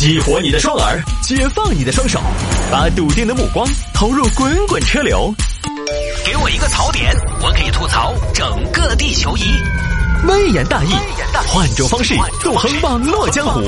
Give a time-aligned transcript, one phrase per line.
[0.00, 2.18] 激活你的双耳，解放你的双手，
[2.72, 5.30] 把笃定的目光投入滚滚车流。
[6.24, 9.42] 给我一个槽点，我可以吐槽整个地球仪。
[10.26, 10.94] 微言大义，
[11.46, 13.60] 换种方式纵横网络江湖。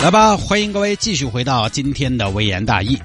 [0.00, 3.00] 来吧，欢迎各位继续回到今天的微言大义。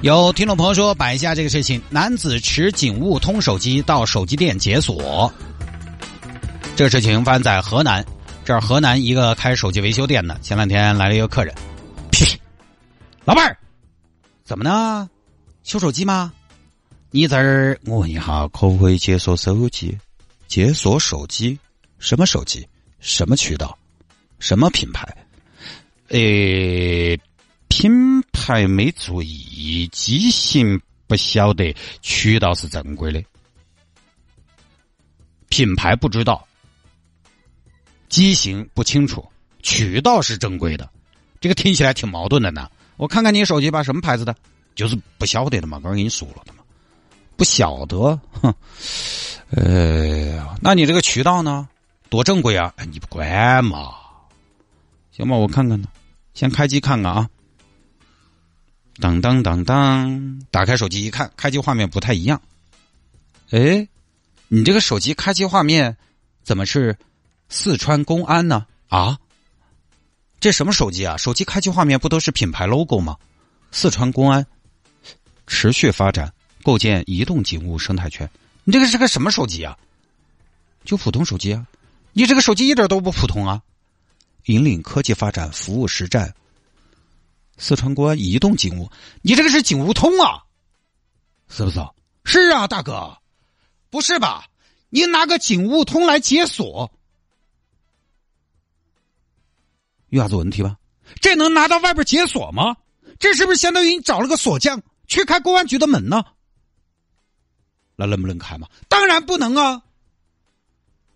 [0.00, 5.32] 有听众朋友说摆一下这个事情：男子持警务通手机到手机店解锁。
[6.74, 8.04] 这个事情发生在河南，
[8.44, 11.54] 这儿河南一个开手机维修店的，前两天来了一个客人，
[12.10, 12.40] 屁，
[13.24, 13.56] 老伴儿，
[14.42, 15.08] 怎么呢？
[15.62, 16.32] 修手机吗？
[17.10, 19.96] 你这儿，我问一下，可不可以解锁手机？
[20.48, 21.58] 解锁手机？
[21.98, 22.66] 什么手机？
[23.00, 23.78] 什么渠道？
[24.38, 25.06] 什么品牌？
[26.08, 27.20] 诶，
[27.68, 33.22] 品牌没注意，机型不晓得，渠道是正规的，
[35.50, 36.44] 品牌不知道。
[38.12, 39.26] 机型不清楚，
[39.62, 40.86] 渠道是正规的，
[41.40, 42.70] 这个听起来挺矛盾的呢。
[42.98, 44.36] 我看看你手机吧，什么牌子的？
[44.74, 46.62] 就是不晓得的嘛，刚给你说了的嘛，
[47.38, 48.54] 不晓得，哼，
[49.48, 51.66] 呃，那你这个渠道呢？
[52.10, 52.74] 多正规啊！
[52.76, 53.94] 哎，你不管嘛？
[55.10, 55.88] 行吧，我看看呢，
[56.34, 57.30] 先开机看看啊。
[59.00, 62.38] 当当当当，打开手机一看，开机画面不太一样。
[63.52, 63.88] 哎，
[64.48, 65.96] 你这个手机开机画面
[66.42, 66.94] 怎么是？
[67.52, 68.66] 四川公安呢？
[68.88, 69.18] 啊，
[70.40, 71.18] 这什么手机啊？
[71.18, 73.18] 手机开机画面不都是品牌 logo 吗？
[73.70, 74.46] 四川公安
[75.46, 78.28] 持续发展，构建移动警务生态圈。
[78.64, 79.76] 你这个是个什么手机啊？
[80.86, 81.66] 就普通手机啊？
[82.14, 83.60] 你这个手机一点都不普通啊！
[84.46, 86.34] 引领科技发展，服务实战。
[87.58, 90.42] 四川公安移动警务，你这个是警务通啊？
[91.50, 91.80] 是不是？
[92.24, 93.18] 是啊，大哥，
[93.90, 94.46] 不是吧？
[94.88, 96.90] 你拿个警务通来解锁？
[100.12, 100.76] 有啥子问题吧？
[101.22, 102.76] 这能拿到外边解锁吗？
[103.18, 106.22] 这是不是相当于你找了个锁匠去开公安局的门呢？
[107.96, 108.68] 那能不能开嘛？
[108.90, 109.82] 当然不能啊！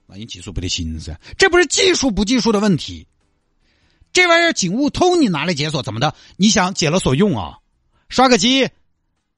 [0.06, 1.20] 那你技术不得行噻？
[1.36, 3.06] 这不是技术不技术的问题。
[4.14, 6.14] 这玩意儿警务通你拿来解锁怎么的？
[6.38, 7.58] 你想解了锁用啊？
[8.08, 8.70] 刷个机，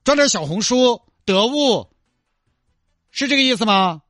[0.05, 1.89] 装点小红书、得物，
[3.11, 4.01] 是这个意思吗？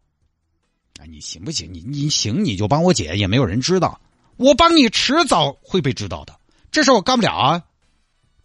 [1.00, 1.74] 啊，你行不行？
[1.74, 4.00] 你你行你就帮我解，也没有人知道。
[4.40, 6.34] 我帮你迟早会被知道的，
[6.72, 7.62] 这事我干不了啊！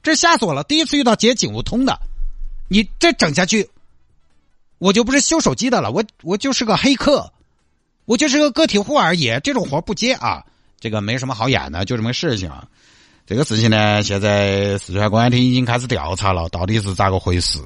[0.03, 0.65] 这吓死我了！
[0.65, 1.97] 第一次遇到解警务通的，
[2.69, 3.71] 你这整下去，
[4.78, 7.32] 我就不是修手机的了，我我就是个黑客，
[8.06, 10.44] 我就是个个体户而已，这种活不接啊！
[10.81, 12.50] 这个没什么好演的，就这么个事情。
[13.25, 17.61] 这个事情呢，现在四川公安厅已经开始调查了，到底是咋个回事？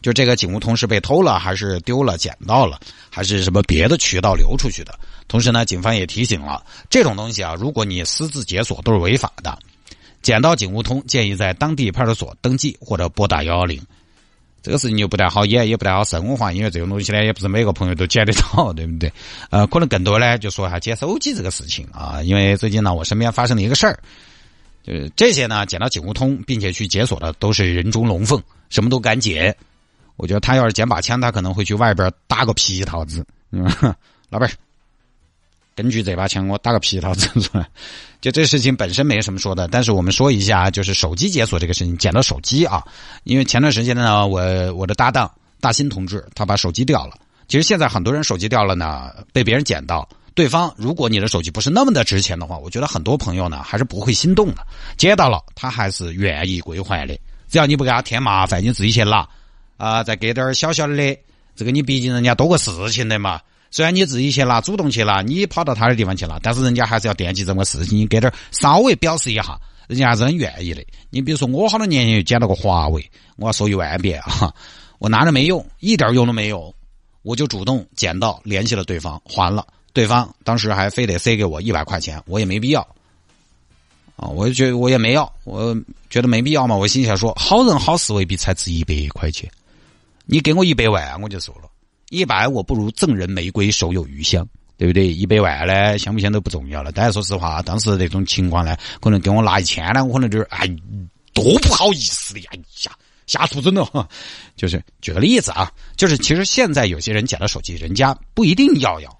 [0.00, 2.78] 就这个警务通是被偷了，还是丢了、捡到了，
[3.10, 4.96] 还是什么别的渠道流出去的？
[5.28, 9.58] 同时呢，警方也提醒了，这种东西啊，如果你私自解锁都是违法的。
[10.22, 13.80] 捡到警务通，建议在当地派出所登记或者拨打幺幺零。
[14.60, 19.12] 这个事情就不太好演，也不太好生化，因为这种东西呢，也不是每个朋友都捡得到，对不对？
[19.50, 23.96] 呃，可能更多呢，就说一下捡手机这个事情啊，因为最近呢，我身边发生了一个事儿。
[24.82, 29.56] 就这些呢，捡到警务通并且去解锁的都是人中龙凤，什么都敢捡。
[30.16, 33.24] 我觉得他要是捡把枪，他可能会去外边打个皮套子。
[33.52, 33.64] 嗯
[34.30, 34.50] 老板
[35.76, 37.68] 根据这把枪，我打个皮套子出来。
[38.22, 42.82] 就这事情本身没什么说的，但是我们说一下，就是手机解锁这个事情，捡到手机啊。
[43.24, 44.40] 因为前段时间呢，我
[44.74, 47.12] 我的搭档大新同志他把手机掉了。
[47.46, 50.08] 其实现在很多人手机掉了呢，被别人捡到。
[50.34, 54.66] 对方，如果你的手机不是那么的值钱的话，我觉得很多朋友呢还是不会心动的。
[54.96, 57.16] 接到了，他还是愿意归还的。
[57.48, 59.28] 只要你不给他添麻烦，你自己去拿
[59.76, 61.16] 啊，再给点小小的，
[61.54, 63.40] 这个你毕竟人家多个事情的嘛。
[63.70, 70.84] 虽然你自己去拿，主动去拿，你跑到他的地方去拿，但是人家还是要惦记这么个事情，你给点稍微表示一下，人家还是很愿意的。
[71.10, 74.54] 你比如说，我好多年前就捡了个华为，我要说一万遍啊，
[74.98, 76.74] 我拿着没用，一点用都没有，
[77.22, 79.66] 我就主动捡到，联系了对方，还了。
[79.92, 82.82] 对方当时还非得塞给我一百块钱，我也没必要，
[84.16, 85.74] 啊，我就觉得我也没要，我
[86.10, 86.76] 觉得没必要嘛。
[86.76, 89.50] 我心想说，好人好事未必才值一百块钱，
[90.26, 91.70] 你给我一百万我就收了，
[92.10, 95.06] 一百我不如赠人玫瑰，手有余香，对不对？
[95.06, 96.92] 一百万呢，香不香都不重要了。
[96.92, 100.66] 但是说实话，当时那种情况呢，可能给我拿一千呢，我可能就是哎，
[101.32, 102.90] 多不好意思的呀，下
[103.26, 104.08] 下出真的，
[104.56, 109.18] 就是举个例子啊，就是其实现在有些人捡了手机，人家不一定要要。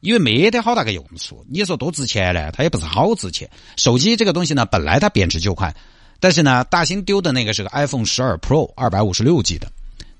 [0.00, 2.50] 因为没得好大个用处，你说多值钱呢？
[2.50, 3.48] 它也不是好值钱。
[3.76, 5.72] 手机这个东西呢，本来它贬值就快，
[6.18, 9.70] 但是呢，大兴丢的那个是个 iPhone 十二 Pro 二百五十六 G 的，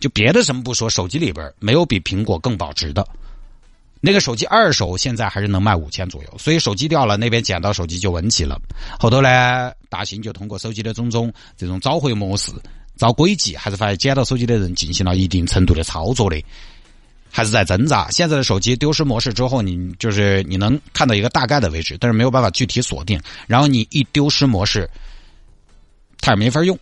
[0.03, 3.07] 就别的什么不说，手机里边没有比苹果更保值的。
[4.01, 8.61] 那个手机二手现在还是能卖五千左右，所以手机掉了，那边捡到手机就问题了。
[8.99, 12.51] 后头呢，大兴就通过手机的种种这种召回模式、
[12.97, 16.45] 找轨迹，还是发现捡到手机的人进行了一定程度的操作的，
[17.31, 18.11] 还是在挣扎。
[18.11, 23.21] 现在的手机丢失模式之后，你就是你能看到一个大概的位置，但是没有办法具体锁定。
[23.47, 24.91] 然后你一丢失模式，
[26.21, 26.77] 它也没法用。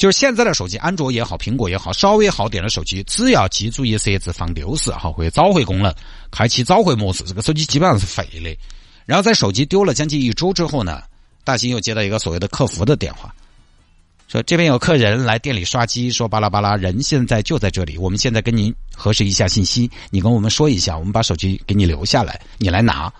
[0.00, 5.94] 就是现在的手机，安卓也好，苹果也好，稍微好点的手机，只要机主一设置防丢失哈，或者召回功能，
[6.30, 8.58] 开启召回模式，这个手机基本上是废的。
[9.04, 11.02] 然后在手机丢了将近一周之后呢，
[11.44, 13.30] 大兴又接到一个所谓的客服的电话，
[14.26, 23.12] 说这边有客人来店里刷机，说巴拉巴拉，人现在就在这里，我们现在跟您核实一下信息，你跟我们说一下，我们把手机给你留下来，你来拿。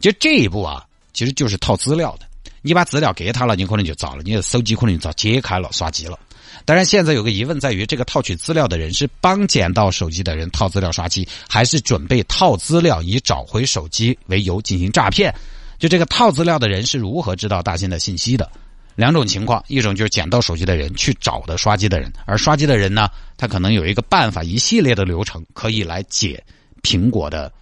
[0.00, 2.26] 就这一步啊，其实就是套资料的。
[2.66, 6.18] 你把资料给他了，你可能就糟了，你的手机可能就遭解开了，刷机了。
[6.64, 15.34] 当然，现在有个疑问在于，这个套取资料的人是帮捡到手机的人套资料刷机，还是准备套资料以找回手机为由进行诈骗？
[15.78, 18.50] 就这个套资料的人是如何知道大新的信息的？
[18.94, 26.42] 两种情况，一种就是捡到手机的人去找的刷机的人，而刷机的人呢，他可能有一个办法，一系列的流程可以来解
[26.80, 27.52] 苹果的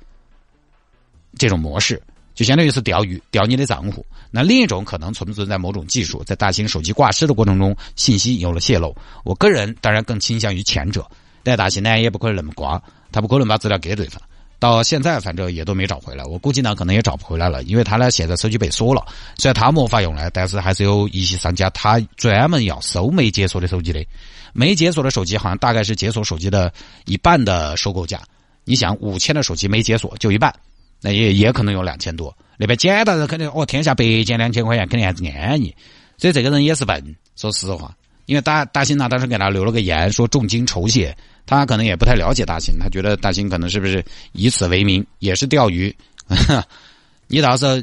[1.38, 2.00] 这种模式。
[2.34, 4.04] 就相当于是钓鱼，钓你的账户。
[4.30, 8.96] 那另一种可能存不存在某种技术，在大型手机挂失的过程中，信息有了泄露。
[9.24, 11.06] 我个人当然更倾向于前者，
[11.42, 14.20] 但大型呢也不可能那么瓜，他不可能把资料给对方。
[14.58, 19.04] 到现在反正也都没找回来，我估计呢可能也找不回来了，因为他呢现在手机被锁了。
[19.36, 24.04] 虽然他没法用了，但是还是有一些商家他专门要收没解锁的手机的。
[24.52, 26.72] 没解锁的手机好像大概是解锁手机的
[27.06, 28.20] 一半的收购价。
[28.64, 30.54] 你想五千的手机没解锁就一半。
[31.02, 35.74] 那也也可能有两千多，那边捡到的肯定哦，天下白捡两千块钱肯定还是安逸，
[36.16, 37.94] 所以这个人也是笨，说实话，
[38.26, 41.14] 因为大大兴呢当时给他留了个言，说重金酬谢，
[41.44, 44.02] 他可能也不太了解大兴，他觉得大兴可能是不是
[44.32, 45.94] 以此为名，也是钓鱼，
[47.26, 47.82] 你到时候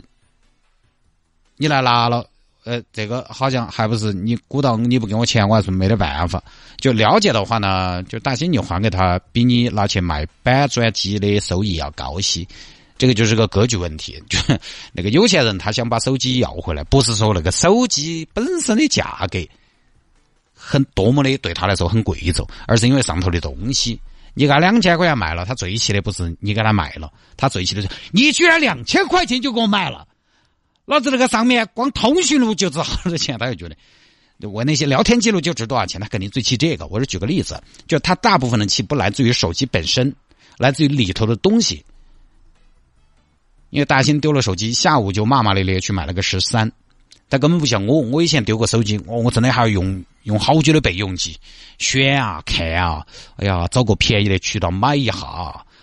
[1.57, 2.25] 你来拿了，
[2.63, 6.41] 呃，这个好像还不是你鼓捣你不给我钱，我还是没得办法。
[6.77, 12.47] 就了解的话呢，就大兴你还给他，比你拿去卖板砖机的收益要高些。
[12.99, 14.37] 这个就是个格局问题， 就
[14.91, 19.39] 那个有钱人他想把手机要回来，不是说那个手机本身的价格
[20.53, 23.99] 很多么的对他来说很贵重，而是因为上头的东西。
[24.35, 30.07] 你给他两千块钱卖了，他最气的不是你给他卖了，他最气的是你居然两千块钱就给我卖了，
[30.85, 33.67] 老子那个上面光通讯录就值好多钱，他就觉
[34.37, 36.85] 得我那些聊天记录就值多少钱，他肯定最气这个。
[36.87, 40.13] 我是举个例子，就他大部分的气不来自于手机本身，
[40.57, 41.83] 来自于里头的东西。
[43.69, 46.71] 因为大兴丢了手机，下午就骂骂咧咧去买了个十三，
[47.27, 51.37] 但根本不像我，我以前丢个手机，我我真的还要用用好久的备用机，
[51.77, 53.05] 选啊看啊，
[53.37, 55.13] 哎呀，找个便宜的渠道买一下，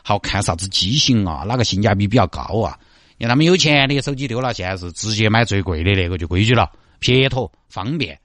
[0.02, 2.78] 好看啥子机型啊，哪个性价比比较高啊？
[3.18, 8.18] 因为他们有钱的手机丢了，现在是直接买最贵的那个就规矩了，撇脱方便。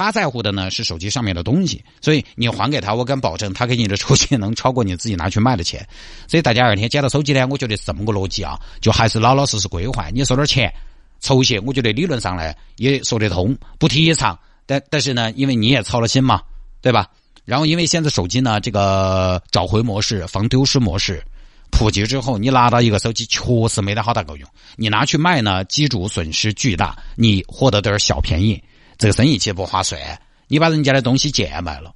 [0.00, 5.86] 他在乎的呢是手机上面的东西，所以你还给他，我敢保证他给你的手机能超过你自己拿去卖的钱。
[6.26, 10.10] 所以大家二天捡到手机呢，我觉得是这么个逻辑啊，就还是老老实实归还。
[10.10, 10.72] 你收点钱
[11.20, 14.38] 酬谢，我觉得理论上呢也说得通，不提倡。
[14.64, 16.40] 但但是呢，因为你也操了心嘛，
[16.80, 17.06] 对吧？
[17.44, 21.22] 然后因为现在手机呢这个找回模式、防丢失模式
[21.70, 24.48] 普及之后，你拿到一个手机确实没得好大个用。
[24.76, 28.62] 你拿去卖呢，机主损失巨大，你获得点小便宜。
[29.00, 29.98] 这个生意其实不划算，
[30.46, 31.90] 你把人家的东西贱卖了，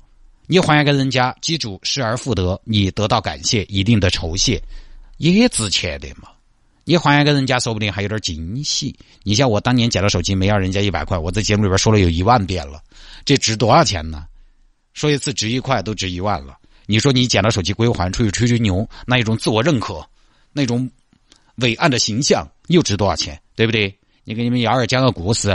[0.46, 4.58] 你还给人家，记住失而复得，你得到感谢，一定的酬谢，
[5.18, 6.30] 也值钱的嘛。
[6.84, 8.98] 你还给人家，说不定还有点惊喜。
[9.22, 12.82] 你像我当年捡了手机，没要人家一百块，我在节目里边说了有一万遍了，
[13.26, 14.24] 这值多少钱呢？
[14.94, 16.56] 说一次值一块，都值一万了。
[16.86, 20.02] 你说你捡了手机归还，出去吹吹牛，那一种自我认可，
[20.54, 20.90] 那种
[21.56, 23.38] 伟岸的形象，又值多少钱？
[23.54, 23.94] 对不对？
[24.24, 25.54] 你给你们幺儿讲个故事。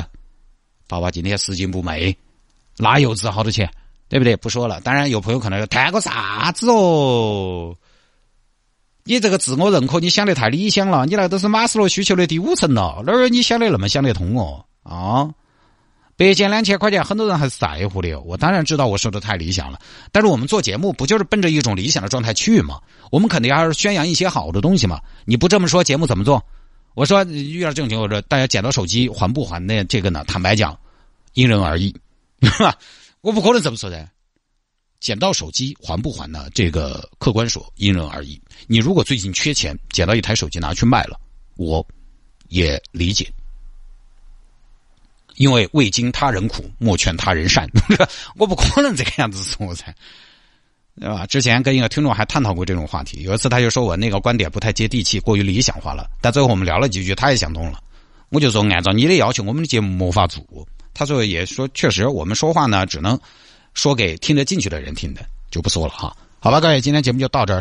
[0.89, 2.17] 爸爸今天拾金不昧，
[2.75, 3.69] 那又值好多钱，
[4.09, 4.35] 对不对？
[4.35, 4.81] 不说了。
[4.81, 7.77] 当然有朋友可能要谈个啥子哦？
[9.03, 11.05] 你这个自我认可，你想的太理想了。
[11.05, 14.65] 你那都是马斯洛需求的第五层了，哪有你想的那么想得通哦？
[14.81, 15.29] 啊，
[16.17, 18.19] 白捡两千块钱，很多人还是在乎的。
[18.21, 19.79] 我当然知道我说的太理想了，
[20.11, 22.79] 但是我们做节目不就是奔着一种理想的状态去吗？
[23.11, 24.99] 我们肯定还是宣扬一些好的东西嘛。
[25.25, 26.43] 你不这么说，节目怎么做？
[26.93, 29.83] 我说遇到这种情况，我说大家捡到手机还不还呢？
[29.85, 30.77] 这个呢，坦白讲，
[31.33, 31.95] 因人而异，
[33.21, 34.09] 我不可能这么说的。
[34.99, 36.49] 捡到手机还不还呢？
[36.53, 38.41] 这个客观说因人而异。
[38.67, 41.17] 你如果最近缺钱，捡到一台手机拿去卖了，
[41.55, 41.85] 我
[42.49, 43.31] 也理解，
[45.35, 47.65] 因为未经他人苦，莫劝他人善。
[48.35, 49.95] 我不可能这个样子说噻。
[50.99, 51.25] 对吧？
[51.25, 56.09] 之前跟一个听众还探讨过这种话题，有一次他就说我那个观点不太接地气，过于理想化了。
[56.21, 57.79] 但最后我们聊了几句，他也想通了。
[58.29, 60.43] 我就说按照你的要求，我们的节目没法做。
[60.93, 63.17] 他说也说确实，我们说话呢只能
[63.73, 66.15] 说给听得进去的人听的，就不说了哈。
[66.41, 67.57] 好吧，各位，今天节目就到这儿。